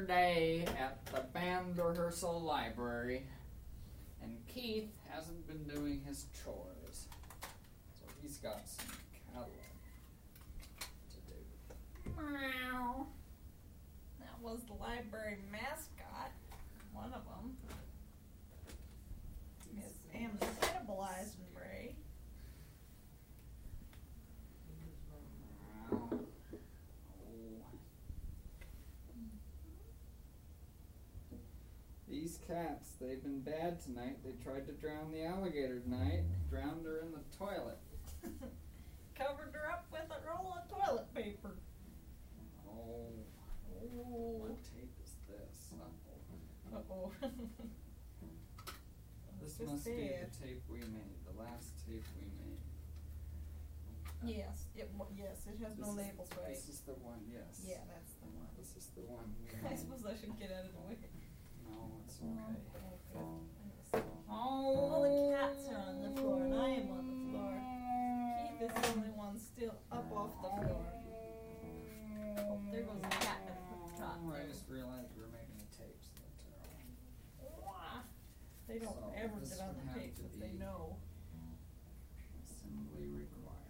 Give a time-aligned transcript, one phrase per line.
[0.00, 3.26] day at the band rehearsal library,
[4.22, 7.06] and Keith hasn't been doing his chores.
[7.98, 8.86] So he's got some
[9.24, 9.50] catalog
[11.10, 11.36] to do.
[12.16, 13.06] Meow.
[14.20, 16.32] That was the library mascot.
[16.92, 17.56] One of them.
[19.74, 21.94] Miss Am Cannibalizenbray.
[25.90, 26.08] Wow.
[26.10, 26.18] Oh.
[32.08, 34.16] These cats, they've been bad tonight.
[34.24, 37.78] They tried to drown the alligator tonight, drowned her in the toilet.
[39.14, 41.54] Covered her up with a roll of toilet paper.
[42.66, 43.12] Oh,
[43.78, 44.42] Oh.
[44.42, 45.70] what tape is this?
[46.74, 47.12] Uh oh.
[49.40, 52.58] This must be the tape we made, the last tape we made.
[54.36, 56.50] Yes, it, wa- yes, it has no This is- labels, right?
[56.58, 57.62] This is the one, yes.
[57.64, 58.50] Yeah, that's the one.
[58.58, 59.78] This is the one we I made.
[59.78, 60.98] suppose I should get out of the way.
[62.22, 62.58] Okay.
[63.92, 64.02] good.
[64.28, 67.54] All the cats are on the floor and I am on the floor.
[68.58, 70.84] Keith is the only one still up off the floor.
[72.38, 74.18] Oh, there goes a cat at the top.
[74.34, 77.64] I just realized we were making a tape, so that's all.
[77.64, 78.02] Wah.
[78.68, 80.96] They don't So, ever get on the have tape to if they know.
[82.44, 83.67] Assembly required.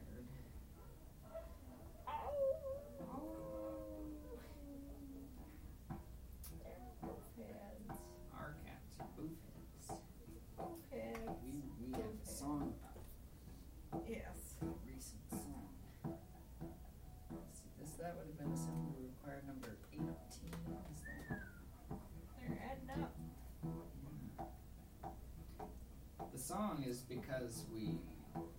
[26.58, 27.98] Song is because we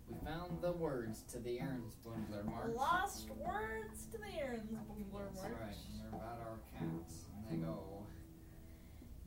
[0.07, 2.75] we found the words to the Aaronspundler march.
[2.75, 5.51] Lost words to the Aaronspundler That's march.
[5.59, 7.25] right, and they're about our cats.
[7.49, 7.79] And they go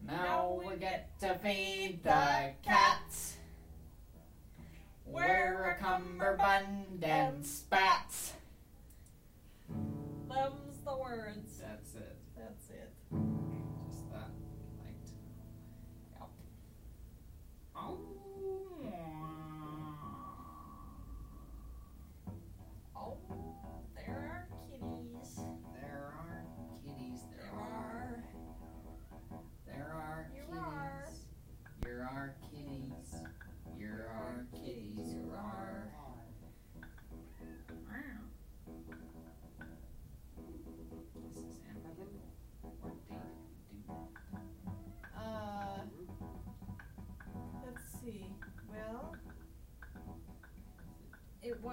[0.06, 3.36] Now Now we we get get to feed the cats.
[5.04, 8.32] Wear a cummerbund and spats.
[9.68, 11.60] Them's the words.
[11.60, 12.16] That's it.
[12.36, 13.51] That's it.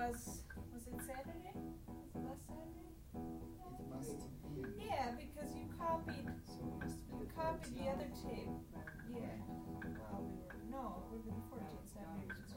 [0.09, 0.42] Was.
[0.74, 1.53] Was it Saturday?
[1.53, 2.90] Was it last Saturday?
[3.14, 4.74] It must have been.
[4.81, 6.25] Yeah, because you copied.
[6.50, 8.50] So it must have You copied the other tape.
[9.06, 9.38] Yeah.
[9.86, 10.58] Well, we were.
[10.74, 11.94] No, it would have been the 14th.
[11.94, 12.49] Saturday was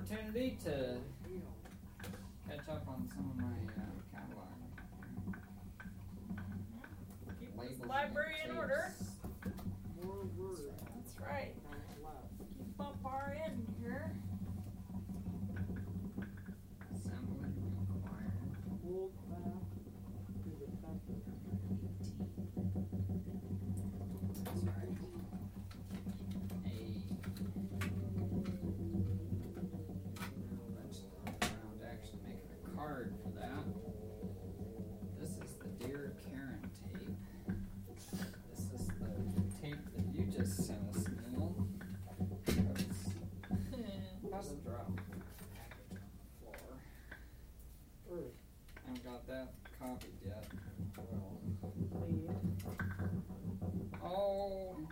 [0.00, 0.96] opportunity to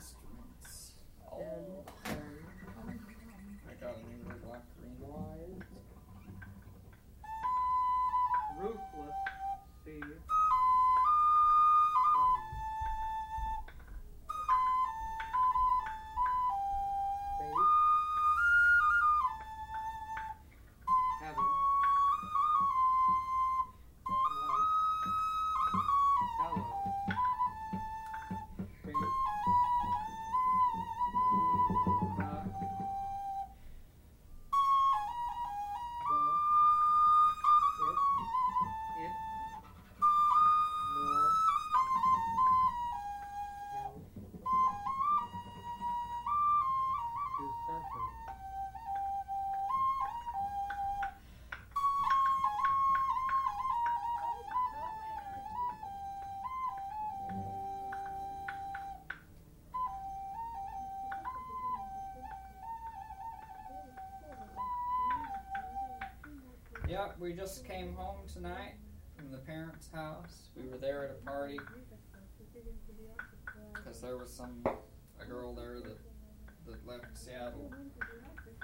[0.01, 0.28] Oh,
[66.99, 68.75] Yep, we just came home tonight
[69.17, 70.49] from the parents' house.
[70.57, 71.57] We were there at a party
[73.73, 74.65] because there was some
[75.21, 75.97] a girl there that
[76.67, 77.73] that left Seattle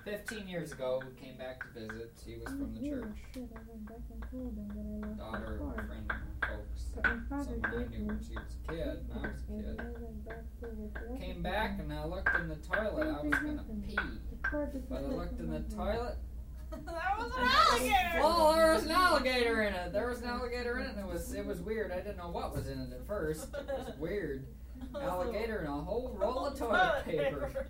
[0.04, 1.00] 15 years ago.
[1.04, 2.12] Who came back to visit.
[2.24, 3.06] She was from the church,
[5.16, 6.90] daughter of a friend of folks.
[6.92, 11.20] Someone I knew when she was a kid, I was a kid.
[11.20, 13.06] Came back and I looked in the toilet.
[13.06, 13.96] I was gonna pee,
[14.50, 16.16] but I looked in the toilet.
[16.86, 18.20] That was an alligator.
[18.22, 19.92] Oh, there was an alligator in it.
[19.92, 20.90] There was an alligator in it.
[20.96, 21.92] And it was it was weird.
[21.92, 23.48] I didn't know what was in it at first.
[23.54, 24.46] It was weird.
[24.94, 27.66] Alligator and a whole roll of toilet paper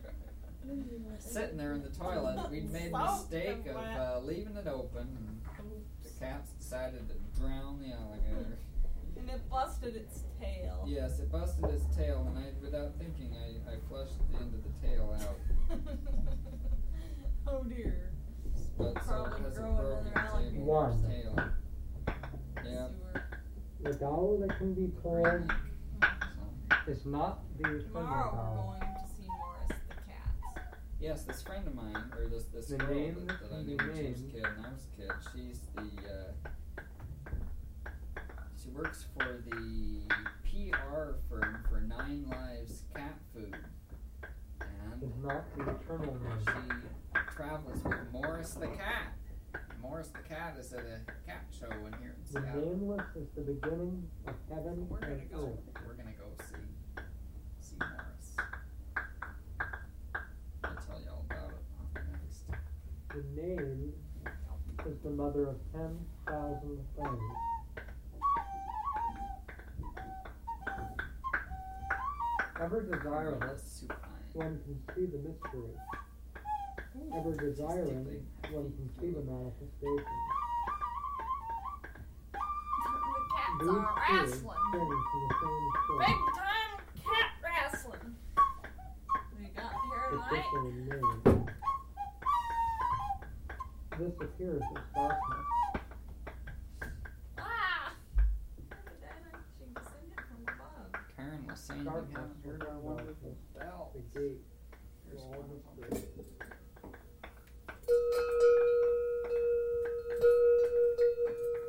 [1.19, 2.51] sitting there in the toilet.
[2.51, 5.41] We'd made the mistake of uh, leaving it open, and
[6.03, 8.59] the cats decided to drown the alligator.
[9.17, 10.85] And it busted its tail.
[10.89, 14.63] Yes, it busted its tail, and I, without thinking, I, I flushed the end of
[14.65, 15.79] the tail out.
[17.47, 18.11] oh dear.
[18.77, 20.65] But so it has a broken tail.
[20.65, 21.03] One.
[21.09, 21.51] tail.
[22.65, 22.89] Yeah.
[23.83, 25.53] The doll that can be called
[26.01, 28.77] So, is not the friendly Tomorrow we're doll.
[28.81, 30.75] going to see Morris the cat.
[31.01, 33.67] yes, this friend of mine, or this this The girl name that, that I can
[33.67, 34.33] knew be when she was a named.
[34.33, 35.83] kid and I was a kid, she's the
[36.81, 36.81] uh,
[38.63, 40.01] she works for the
[40.45, 43.55] PR firm for Nine Lives Cat Food,
[44.61, 46.74] and Is not the eternal she
[47.55, 49.15] travels with Morris the cat.
[49.81, 53.43] Morris the cat is at a cat show in here in The nameless is the
[53.43, 55.57] beginning of heaven We're gonna go.
[55.87, 56.57] We're gonna go see
[57.61, 58.37] see Morris.
[60.65, 62.45] I'll tell you all about it on the next.
[63.11, 63.93] The name
[64.87, 67.21] is the mother of ten thousand things.
[72.61, 74.11] Ever desiring, That's super fine.
[74.33, 75.71] one can see the mystery.
[76.95, 80.05] Ever desiring, one can see the manifestation.
[82.33, 84.59] the cats These are wrestling.
[84.69, 88.07] spring from the same Big time cat wrestling.
[89.37, 91.51] We got here tonight.
[93.99, 95.47] This appears as darkness.
[97.39, 97.93] Ah!
[98.71, 99.19] Look at that.
[99.59, 100.91] She descended from above.
[101.17, 104.05] Karen was saying you Darkness haven't heard without our wonderful darkness.
[104.13, 104.43] The gate
[105.11, 106.03] Here's one of them.
[107.95, 108.25] Mystery.
[108.25, 109.61] Karen will play the other one for you.
[109.65, 110.15] The cat stopped playing.
[110.15, 110.23] Edge.
[110.75, 111.55] Karen gave me a kalimba.
[111.55, 111.64] Reading.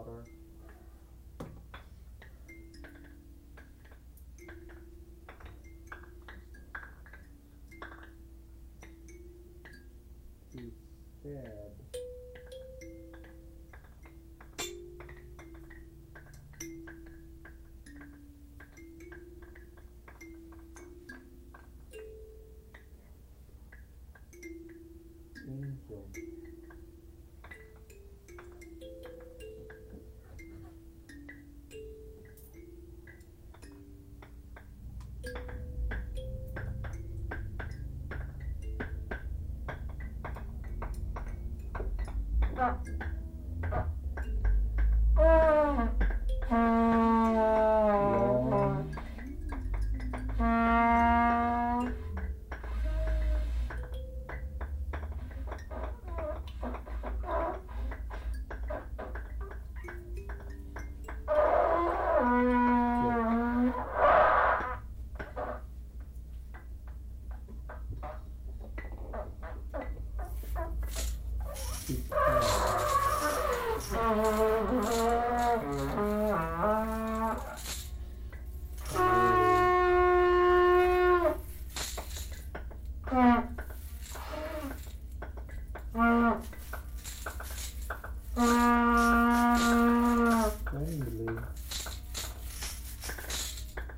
[0.00, 0.29] Water.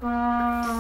[0.05, 0.72] Ah.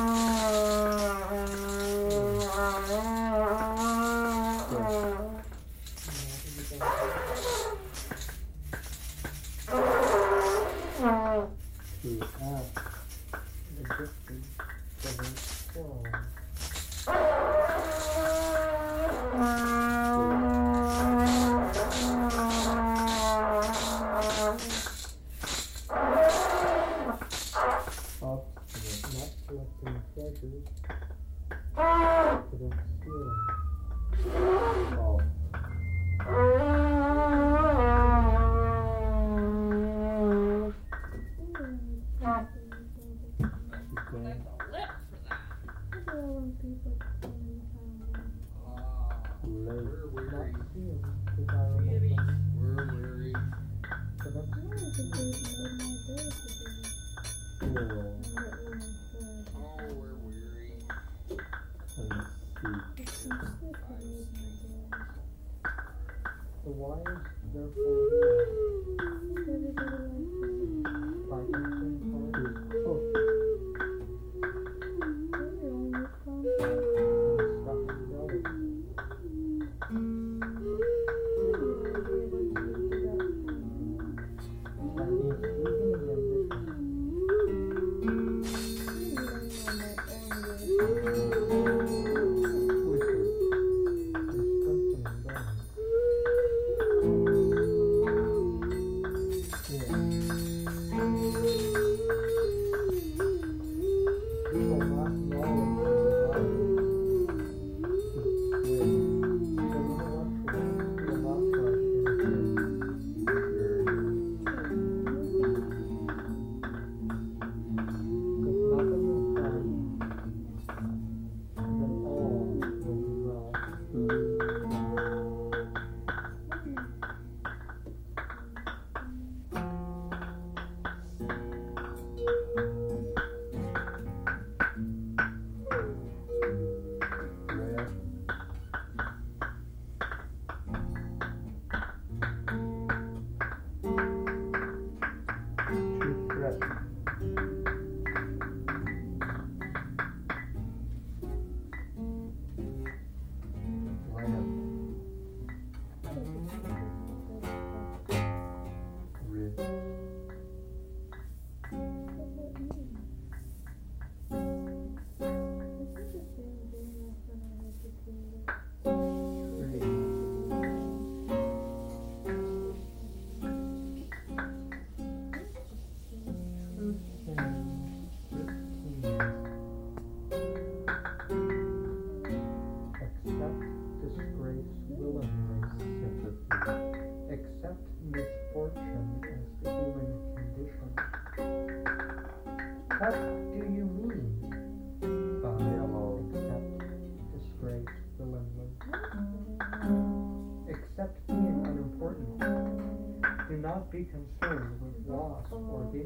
[205.50, 206.04] 我的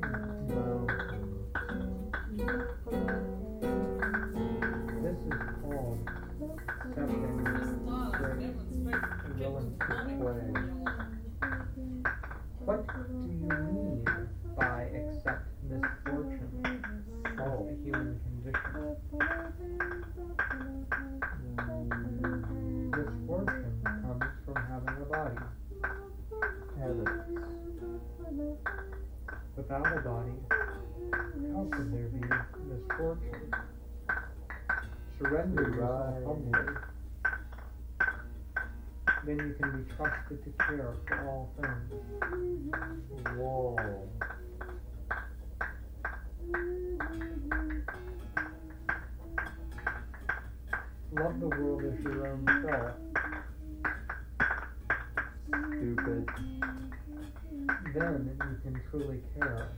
[57.98, 59.68] then you can truly care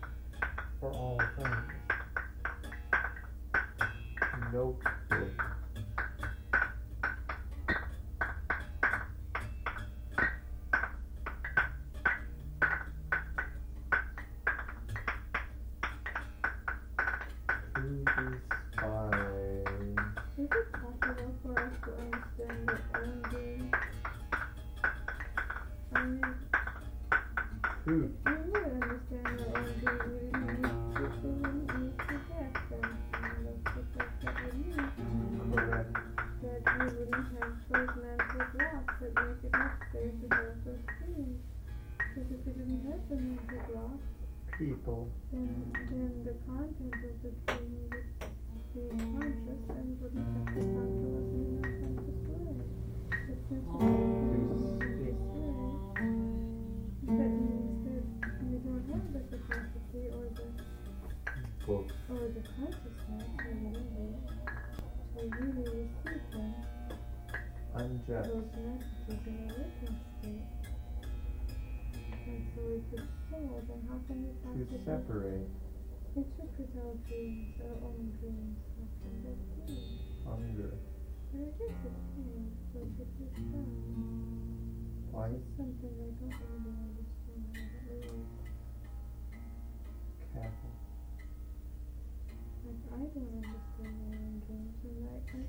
[0.81, 1.55] for all things.
[4.53, 4.83] Note.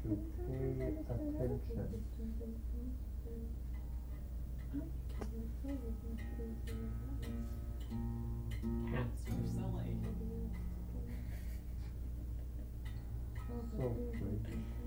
[0.06, 1.60] Easier that way.
[8.92, 9.98] Cats are silly.
[13.78, 14.79] So sweet.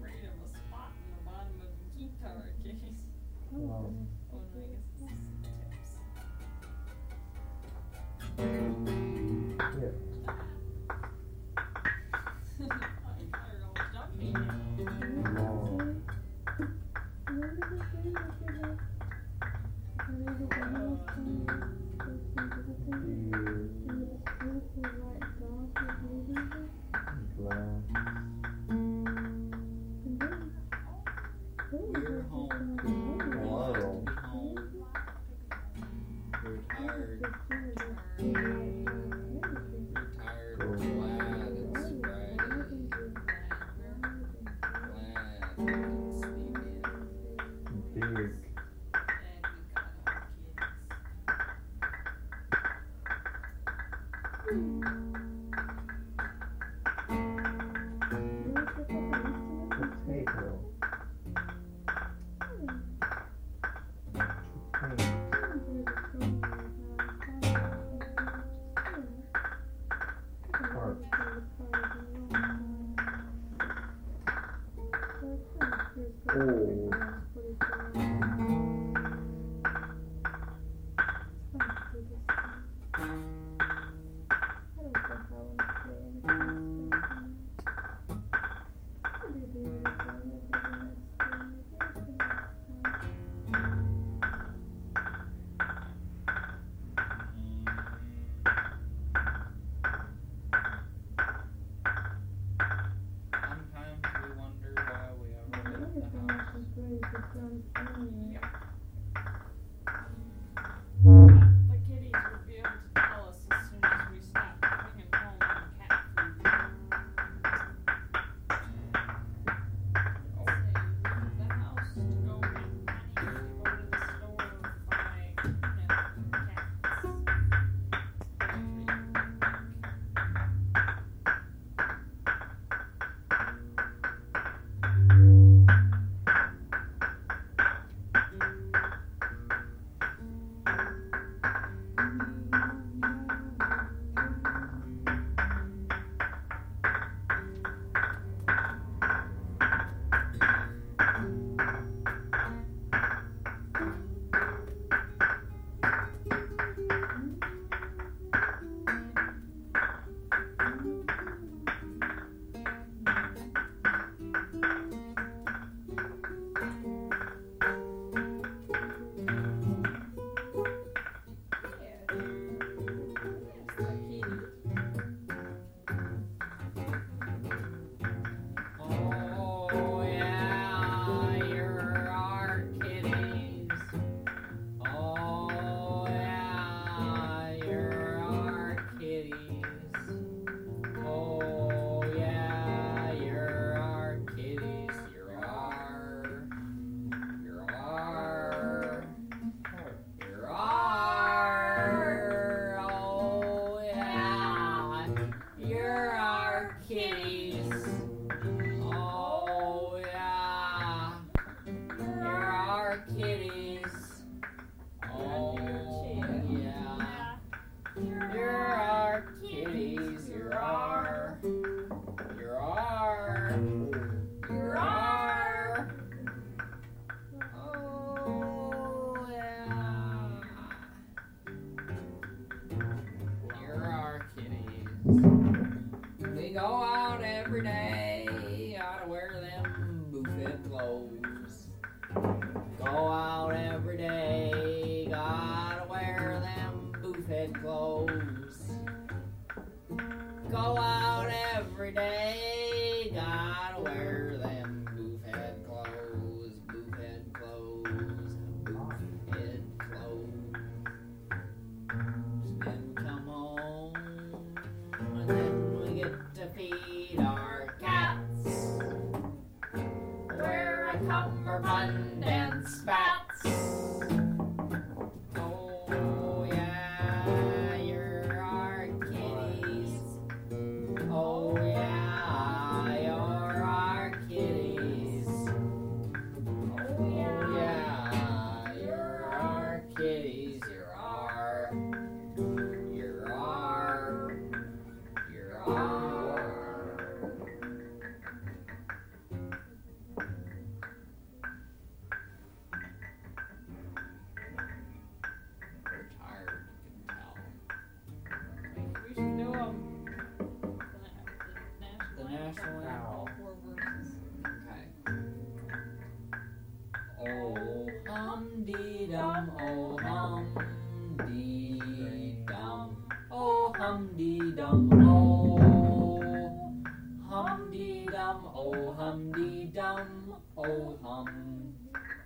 [331.12, 331.74] Hum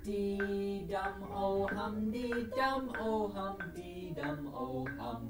[0.05, 5.23] dee dum, oh hum dee dum, oh hum dee dum, oh hum.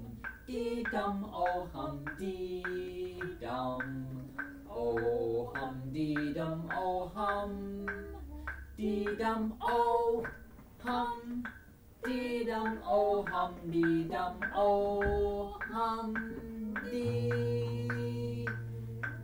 [0.49, 2.63] Dee dum, oh hum dee
[3.41, 3.81] dum,
[4.69, 7.87] oh hum dee dum, oh hum.
[8.77, 10.23] Dee dum oh
[10.85, 11.43] hum
[12.05, 16.15] dee dum oh hum dee dum oh hum
[16.85, 18.45] dee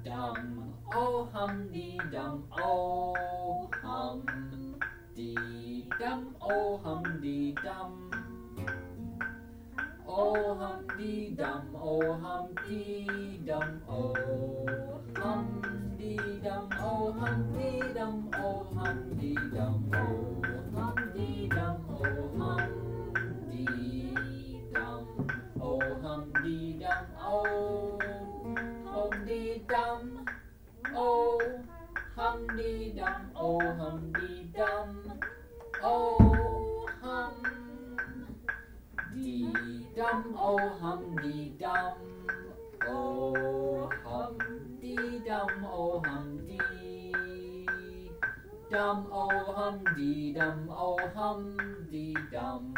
[0.05, 4.27] dum oh hum dee dum oh hum
[5.17, 8.11] dee dum oh hum dee dum
[10.07, 17.93] Oh hum dee dum, oh hum dee dum, oh hum dee dum, oh hum dee
[17.95, 22.73] dum, oh hum dee dum, oh hum dee dum, oh hum
[23.51, 25.07] dee dum,
[25.61, 27.99] oh hum dee dum, oh
[28.93, 30.25] hum dee dum,
[30.95, 31.41] Oh,
[32.17, 35.21] hum dee dum, oh, hum dee dum,
[35.83, 37.33] oh, hum,
[39.15, 42.27] dee dum, oh, hum dee dum,
[42.87, 44.39] oh, hum
[44.83, 47.13] dee dum, oh, hum dee.
[48.71, 51.57] dum, oh, hum dee dum, oh, hum
[51.91, 52.75] dee dum.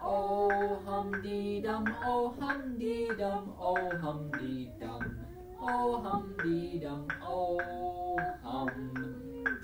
[0.00, 5.27] Oh, hum dee dum, oh, hum dee dum, oh, hum dee dum
[5.60, 8.68] oh hum dee dum oh hum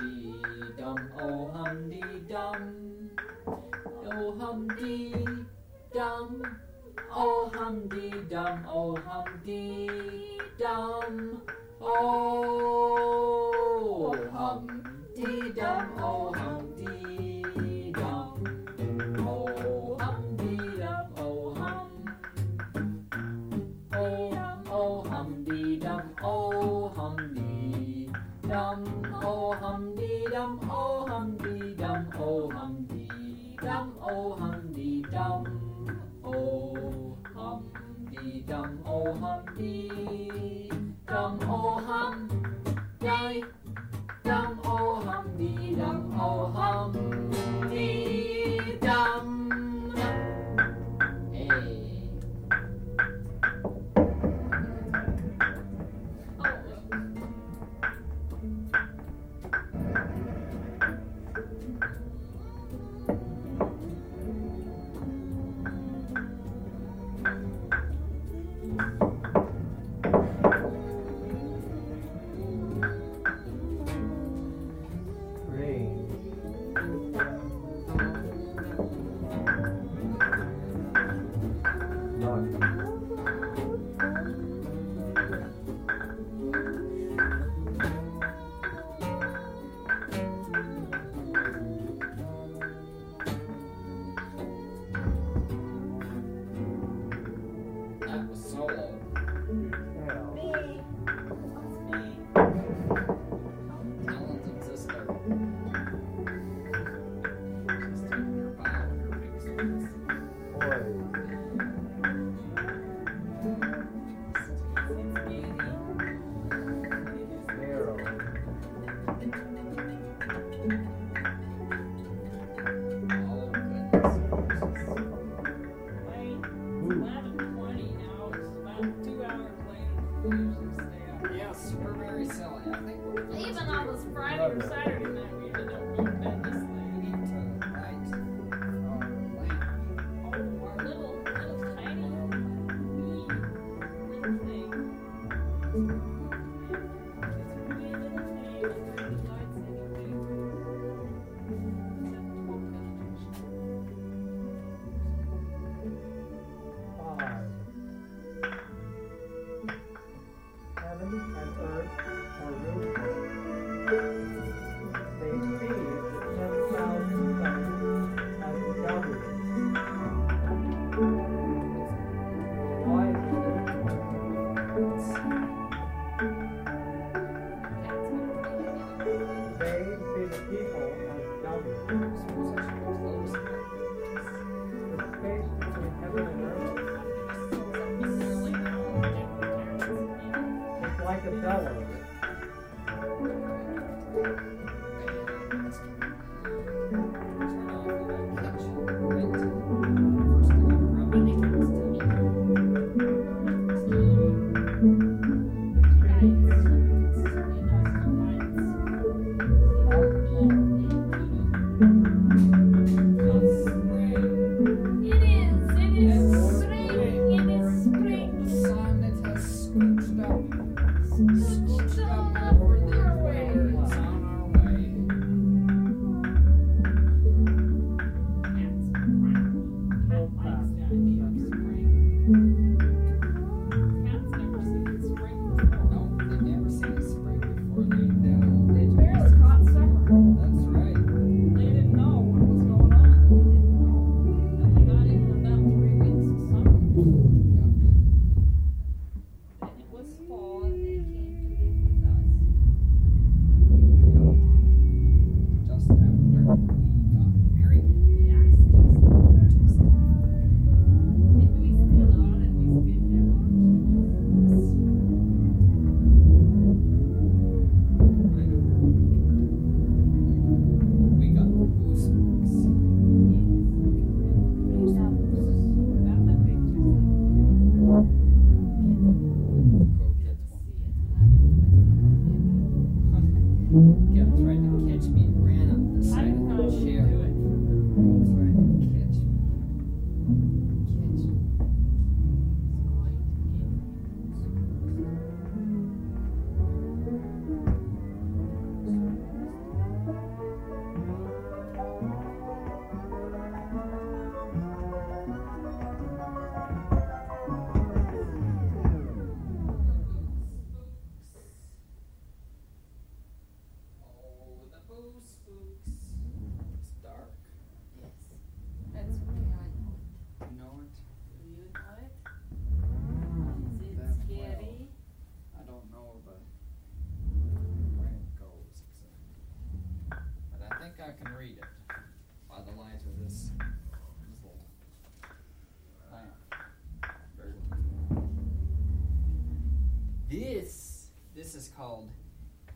[0.00, 2.60] dee dum oh hum dee dum
[4.04, 5.24] oh hum dee
[5.94, 6.42] dum
[7.10, 11.38] oh hum dee dum oh hum dee dum
[11.80, 12.14] oh
[14.32, 14.66] hum
[15.16, 16.33] dee dum oh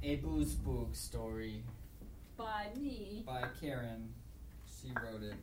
[0.08, 1.62] A Boo Spook Story.
[2.38, 3.24] By me.
[3.26, 4.08] By Karen.
[4.64, 5.34] She wrote it.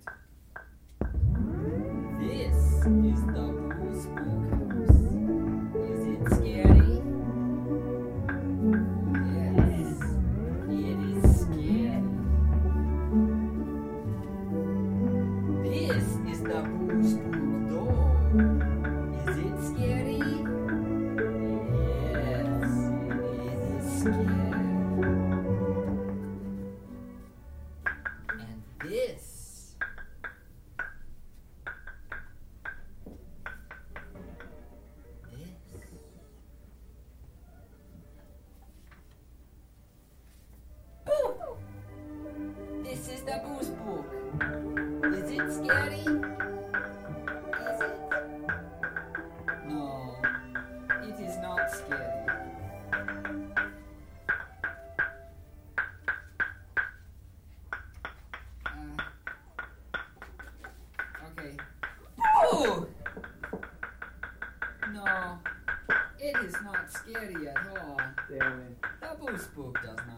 [67.07, 67.97] scary at all.
[68.29, 68.77] Damn it.
[69.01, 70.14] That boo spook does not.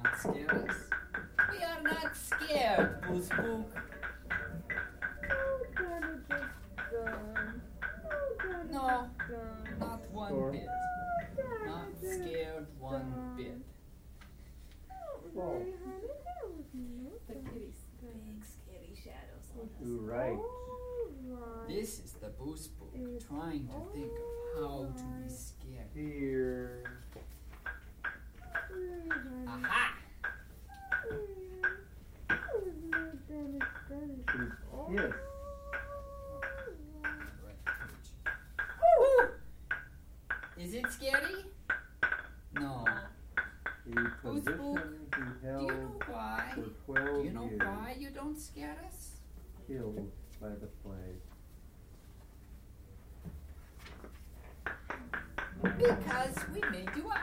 [55.77, 57.19] Because we made you up.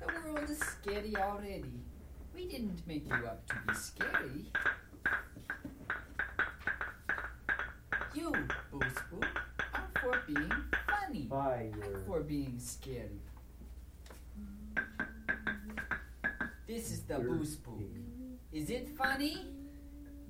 [0.00, 1.64] The world is scary already.
[2.32, 4.52] We didn't make you up to be scary.
[8.14, 8.32] You,
[8.70, 9.42] Boo Spook,
[9.74, 10.52] are for being
[10.86, 11.26] funny.
[11.28, 11.72] Fire.
[12.06, 13.20] for being scary.
[16.68, 17.82] This is the Boo Spook.
[18.52, 19.48] Is it funny?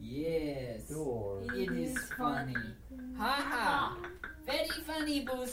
[0.00, 0.88] Yes.
[0.88, 1.42] Door.
[1.54, 2.56] It is funny.
[3.18, 3.96] Ha ha!
[4.46, 5.46] Very funny, Boo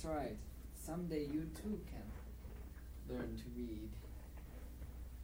[0.00, 0.36] that's right.
[0.74, 2.06] Someday you too can
[3.08, 3.88] learn to read.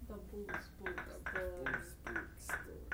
[0.08, 1.64] The Boo Spook The story.
[1.64, 2.84] Boo Spook story.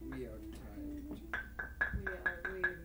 [0.00, 1.20] We are tired.
[1.94, 2.78] We are really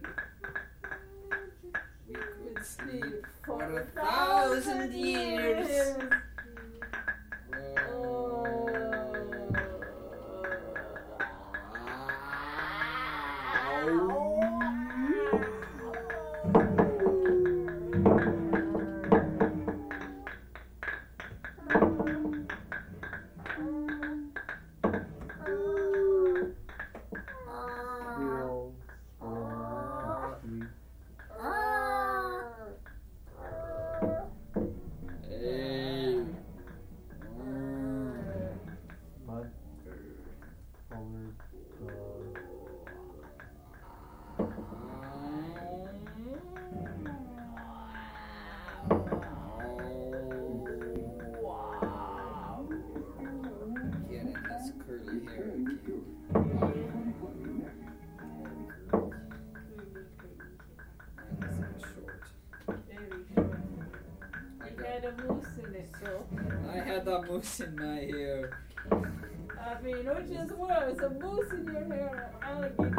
[2.08, 5.68] We could sleep for a thousand years.
[5.68, 6.14] Hills
[67.30, 68.60] moose in my hair.
[68.92, 72.99] I mean, which is worse, a moose in your hair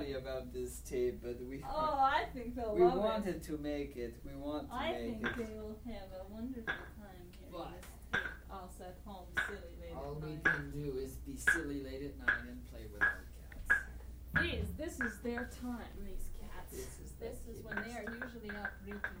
[0.00, 0.12] sorry.
[0.14, 3.00] about this tape, but we Oh, I think they'll we love it.
[3.00, 4.14] wanted to make it.
[4.24, 5.36] We want to I make think it.
[5.36, 6.64] they will have a wonderful
[6.98, 8.20] time hearing But-.
[8.50, 10.44] Us at home, silly late All we night.
[10.44, 13.24] can do is be silly late at night and play with our
[13.68, 14.40] cats.
[14.40, 15.92] These, this is their time.
[16.00, 16.72] These cats.
[16.72, 19.20] This is This is when they are usually out wreaking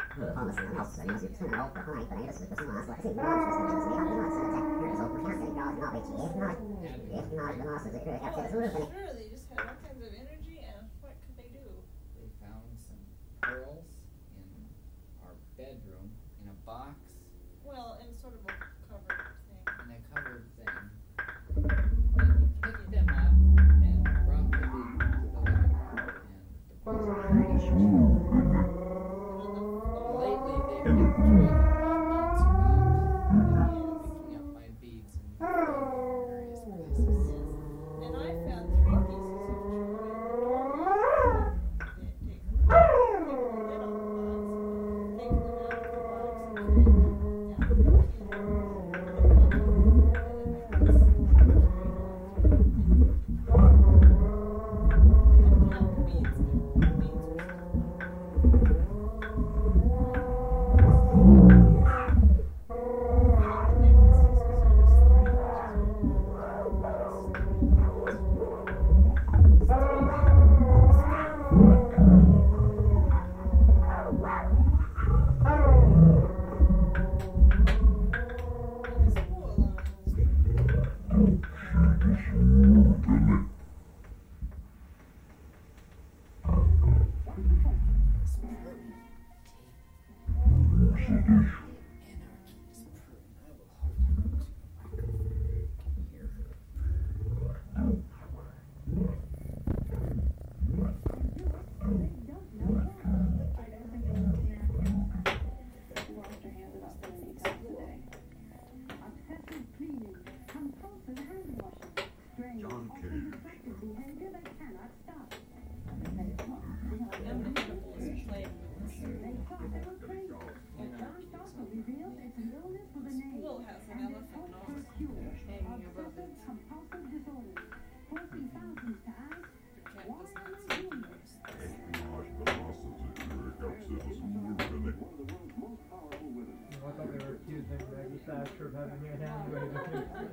[0.17, 0.41] Yeah.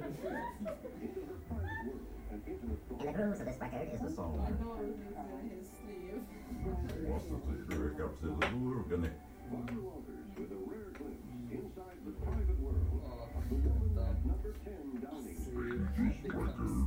[0.08, 0.16] And
[3.00, 4.40] the grooves of this record is the song.
[4.40, 6.22] I know it was in his sleeve.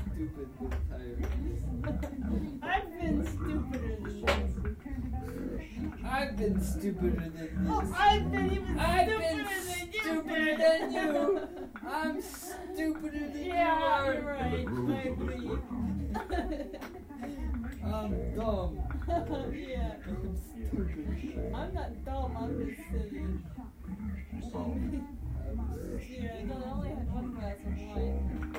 [0.01, 1.19] Stupid with tired.
[2.63, 4.51] I've been stupider than this.
[6.03, 7.51] I've been stupider than this.
[7.69, 9.45] Oh, I've been even I've been
[9.93, 11.70] stupider than you.
[11.87, 14.35] I'm stupider than Yeah, you you're are.
[14.35, 14.53] right.
[14.53, 15.49] I agree.
[17.83, 18.79] I'm dumb.
[19.55, 19.93] yeah.
[20.07, 21.51] I'm stupid.
[21.55, 23.25] I'm not dumb, I'm just silly.
[26.09, 28.51] Yeah, no, I only had one glass of wine.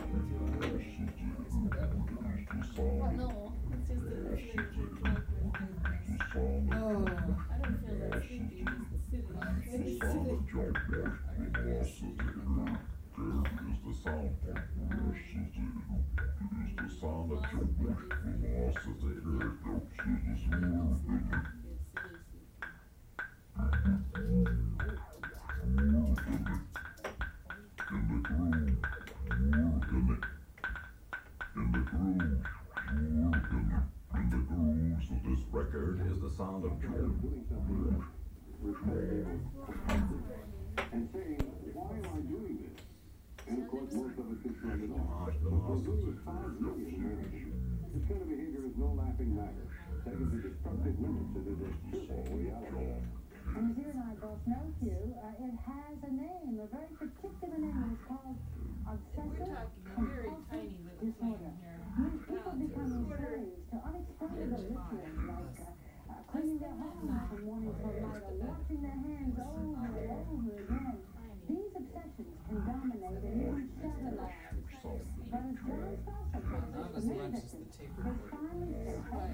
[2.77, 5.59] Well, no, it's just a silly joke.
[6.35, 6.99] Oh.
[7.51, 9.99] I don't feel that sleepy, just silly.
[10.01, 11.07] Silly, silly.
[14.05, 14.72] This
[55.53, 57.77] it has a name, a very particular name.
[57.93, 58.37] It's called
[58.85, 61.53] We're obsessive compulsive tiny little disorder.
[61.53, 61.77] thing here.
[61.93, 67.95] People become enslaved to unexplainable rituals like uh, uh, cleaning their homes from morning till
[68.01, 70.99] night or washing their hands over and over again.
[71.49, 74.41] These obsessions can dominate and even shatter lives.
[75.33, 79.31] But as John Stossel Not as many the victims, they finally step up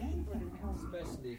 [0.00, 0.76] and can help.
[0.76, 1.38] Especially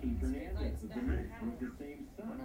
[0.00, 2.38] Keith Hernandez is a man with the same son.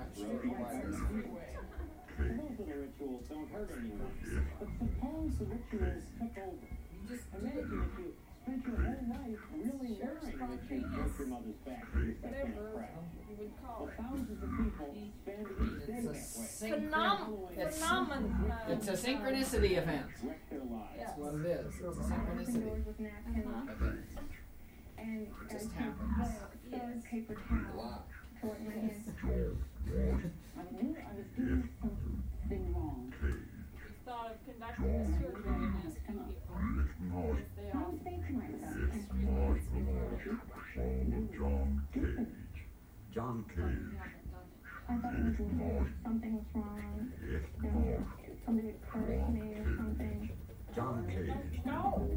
[2.14, 4.16] Most of the rituals don't hurt anyone,
[4.60, 6.68] but suppose the rituals took over.
[7.38, 8.08] Imagine if you
[8.42, 11.86] spent your whole life really worrying that you broke your mother's back.
[12.22, 12.90] Whatever.
[13.64, 14.90] Well, thousands of people
[15.22, 17.54] spend each day that way.
[18.70, 20.06] It's a synchronicity event.
[20.98, 21.74] That's what it is.
[21.76, 22.70] It's a synchronicity
[25.04, 25.28] event.
[25.28, 26.32] and It just some happens.
[26.72, 28.08] third paper A towel lot.
[28.42, 29.08] to wipe my hands.
[29.14, 33.14] I knew I was doing something wrong.
[33.22, 33.30] We
[34.06, 36.58] thought of conducting a survey and asking people
[37.38, 38.78] if they I all was saying to myself,
[41.38, 42.66] John Cage.
[43.14, 44.00] John Cage.
[44.90, 45.94] I thought it was weird.
[46.04, 47.12] Something was wrong.
[47.24, 48.06] Yes, You know,
[48.46, 50.30] somebody had cursed me or something.
[50.76, 51.62] John Cage.
[51.66, 52.10] No.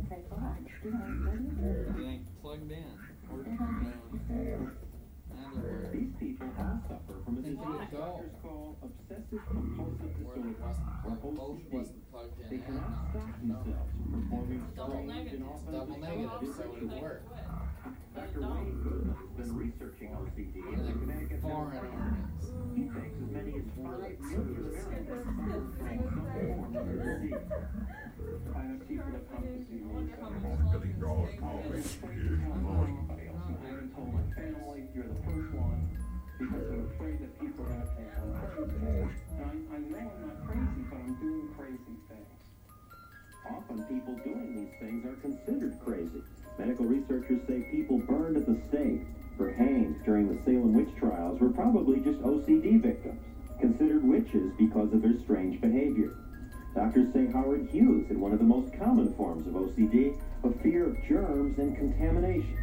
[2.47, 2.87] Say, "Oh, you know, what is it?" You ain't plugged in.
[3.27, 4.77] Or turned on.
[5.27, 7.99] In other words, These people all suffer from a Think disease it would go.
[7.99, 11.73] doctors call obsessive compulsive disorder, it wasn't or both OCD.
[11.75, 12.47] wasn't plugged in.
[12.51, 13.65] They cannot now stop it's turned on.
[13.67, 17.23] themselves from performing Double strange and often Double negative, so it would work.
[18.15, 18.41] Dr.
[18.41, 22.36] Wayne Goodman has been researching OCD in the Connecticut Foreign Medical organs.
[22.77, 27.45] He thinks as many as 5 million Americans suffer from some form of the disease.
[28.53, 30.31] I have people that come to see me and say,
[30.73, 33.45] Billy Dog always afraid to tell anybody else.
[33.47, 35.81] I even told my family, you're the first one,
[36.39, 38.77] because I'm afraid that people are going to think I'm crazy.
[38.77, 42.41] And I, I know I'm not crazy, but I'm doing crazy things.
[43.47, 46.23] Often people doing these things are considered crazy.
[46.59, 49.07] Medical researchers say people burned at the stake
[49.39, 53.21] or hanged during the Salem witch trials were probably just OCD victims,
[53.61, 56.17] considered witches because of their strange behavior.
[56.75, 60.87] Doctors say Howard Hughes had one of the most common forms of OCD, a fear
[60.89, 62.59] of germs and contamination.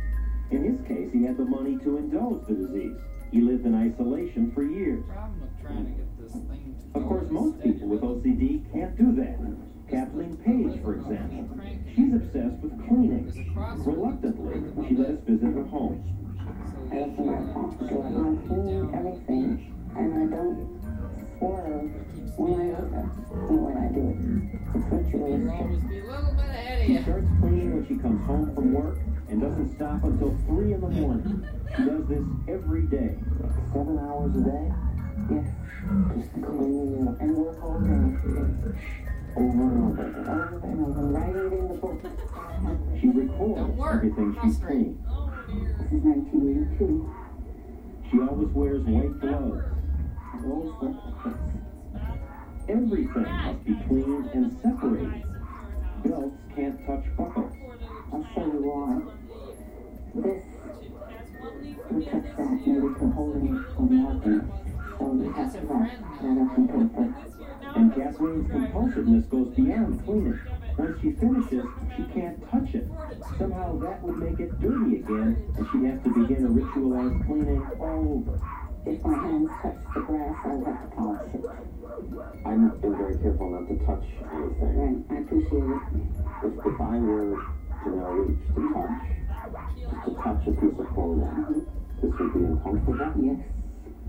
[0.51, 2.95] In his case, he had the money to indulge the disease.
[3.31, 5.03] He lived in isolation for years.
[5.07, 8.95] Problem with trying to get this thing to Of course, most people with OCD can't
[8.95, 9.39] do that.
[9.89, 11.59] Kathleen Page, for example.
[11.95, 13.53] She's obsessed with cleaning.
[13.85, 16.32] Reluctantly, she let us visit her home.
[16.93, 20.25] So I you my can phone, actually do it on get food, everything, and I
[20.29, 20.57] don't
[21.41, 21.81] when I
[22.29, 23.09] speeding look at
[23.49, 24.17] and when I do it.
[24.77, 25.57] It's You'll ritualistic.
[25.57, 28.73] always be a little bit ahead of She starts cleaning when she comes home from
[28.73, 28.97] work
[29.29, 31.47] and doesn't stop until 3 in the morning.
[31.75, 33.17] She does this every day.
[33.73, 34.65] Seven hours a day?
[35.33, 35.49] Yes,
[36.13, 38.05] just cleaning and work all day.
[39.33, 40.05] Over and over.
[40.13, 41.97] Over and over, write it in the book.
[43.01, 44.93] She records everything she's Frustrate.
[45.53, 47.13] Is 1982.
[48.09, 49.63] She always wears white gloves.
[50.41, 50.95] Rose.
[52.69, 55.23] Everything must be cleaned and separated.
[56.03, 57.53] Belts can't touch buckles.
[58.11, 59.01] I'll show you why.
[60.15, 60.43] This,
[62.05, 64.41] touch that, maybe we can hold it from walking.
[64.97, 65.91] So we have to wrap
[66.21, 67.05] that up in paper.
[67.75, 70.39] And Kathleen's compulsiveness goes beyond cleaning.
[70.77, 71.65] Once she finishes,
[71.95, 72.89] she can't touch it.
[73.37, 77.61] Somehow that would make it dirty again, and she'd have to begin a ritualized cleaning
[77.79, 78.39] all over.
[78.85, 81.45] If my hands touch the grass, I would have to polish it.
[82.45, 84.03] I've been very careful not to touch
[84.33, 84.73] anything.
[84.75, 85.81] Right, I appreciate it.
[86.43, 87.37] If, if I were
[87.83, 91.65] to now reach to touch, to touch a piece of clothing,
[92.01, 93.39] this would be uncomfortable Yes,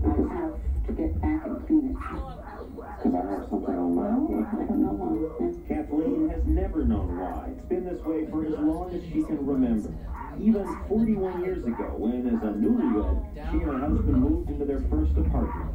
[0.03, 0.55] I would have
[0.87, 2.44] to get back and clean it.
[3.05, 4.49] Because I have something on my Well.
[4.49, 5.53] I don't know why.
[5.67, 7.53] Kathleen has never known why.
[7.53, 9.93] It's been this way for as long as she can remember.
[10.41, 14.81] Even 41 years ago, when as a newlywed, she and her husband moved into their
[14.89, 15.69] first apartment.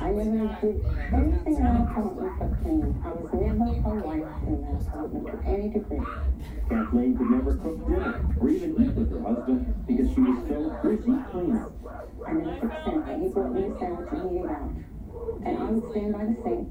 [0.00, 0.78] I never did
[1.12, 3.02] anything in an apartment but clean.
[3.04, 6.06] I was never wife in that apartment to any degree.
[6.70, 10.58] Kathleen could never cook dinner or even eat with her husband because she was so
[10.86, 11.66] busy cleaning.
[12.26, 13.20] I never took sandwich.
[13.20, 14.70] He brought me a sandwich and he ate out.
[15.44, 16.68] And I would stand by the sink,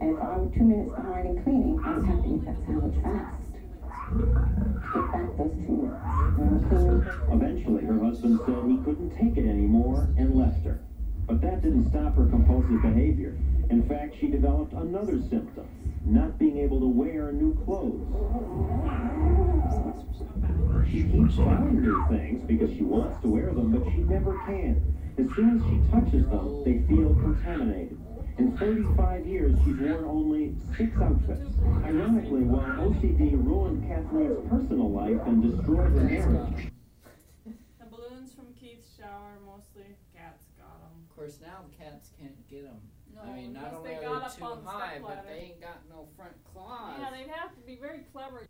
[0.00, 2.56] and if I were two minutes behind in cleaning, I would have to eat that
[2.66, 3.42] sandwich fast.
[4.92, 5.90] Get back those two
[6.38, 7.08] minutes.
[7.32, 10.80] Eventually, her husband said he couldn't take it anymore and left her.
[11.26, 13.36] But that didn't stop her compulsive behavior.
[13.70, 15.66] In fact, she developed another symptom
[16.04, 18.02] not being able to wear new clothes.
[20.90, 24.82] She keeps trying new things because she wants to wear them, but she never can.
[25.18, 27.98] As soon as she touches them, they feel contaminated.
[28.38, 31.52] In 35 years, she's worn only six outfits.
[31.84, 36.72] Ironically, while OCD ruined Kathleen's personal life and destroyed her marriage,
[37.44, 39.84] The balloons from Keith's shower, mostly
[40.16, 41.04] cats got them.
[41.04, 42.80] Of course, now the cats can't get them.
[43.14, 45.60] No, I mean, not only they are they too on the high, but they ain't
[45.60, 46.96] got no front claws.
[46.98, 48.48] Yeah, they'd have to be very clever.